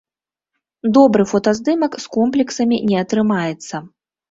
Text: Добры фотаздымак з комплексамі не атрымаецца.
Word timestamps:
Добры 0.97 1.23
фотаздымак 1.33 1.99
з 2.07 2.11
комплексамі 2.17 2.83
не 2.91 2.97
атрымаецца. 3.05 3.75